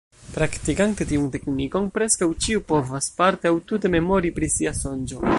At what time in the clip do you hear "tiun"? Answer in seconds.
1.09-1.25